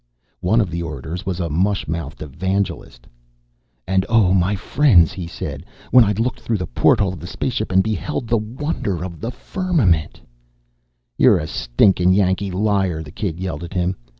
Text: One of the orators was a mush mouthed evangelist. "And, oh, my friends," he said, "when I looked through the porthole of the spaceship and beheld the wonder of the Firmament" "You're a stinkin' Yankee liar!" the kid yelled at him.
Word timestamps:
One 0.39 0.61
of 0.61 0.71
the 0.71 0.81
orators 0.81 1.27
was 1.27 1.39
a 1.39 1.47
mush 1.47 1.87
mouthed 1.87 2.23
evangelist. 2.23 3.05
"And, 3.87 4.03
oh, 4.09 4.33
my 4.33 4.55
friends," 4.55 5.11
he 5.13 5.27
said, 5.27 5.63
"when 5.91 6.03
I 6.03 6.13
looked 6.13 6.39
through 6.39 6.57
the 6.57 6.65
porthole 6.65 7.13
of 7.13 7.19
the 7.19 7.27
spaceship 7.27 7.71
and 7.71 7.83
beheld 7.83 8.27
the 8.27 8.37
wonder 8.39 9.03
of 9.05 9.19
the 9.21 9.29
Firmament" 9.29 10.19
"You're 11.19 11.37
a 11.37 11.45
stinkin' 11.45 12.13
Yankee 12.15 12.49
liar!" 12.49 13.03
the 13.03 13.11
kid 13.11 13.39
yelled 13.39 13.63
at 13.63 13.75
him. 13.75 13.95